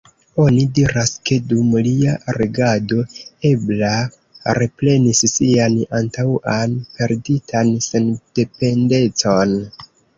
[0.43, 3.03] Oni diras ke dum lia regado,
[3.51, 3.93] Ebla
[4.61, 9.59] reprenis sian antaŭan perditan sendependecon.